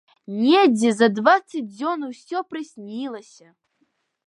Недзе 0.43 0.93
за 1.01 1.09
дваццаць 1.17 1.61
дзён 1.75 2.07
усё 2.09 2.37
прыснілася. 2.55 3.47